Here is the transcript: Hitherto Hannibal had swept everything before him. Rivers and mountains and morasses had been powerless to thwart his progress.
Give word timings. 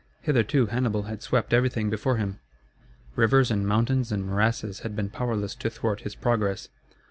Hitherto 0.21 0.65
Hannibal 0.65 1.03
had 1.03 1.21
swept 1.21 1.53
everything 1.53 1.91
before 1.91 2.17
him. 2.17 2.39
Rivers 3.15 3.51
and 3.51 3.67
mountains 3.67 4.11
and 4.11 4.25
morasses 4.25 4.79
had 4.79 4.95
been 4.95 5.11
powerless 5.11 5.53
to 5.53 5.69
thwart 5.69 6.01
his 6.01 6.15
progress. 6.15 6.69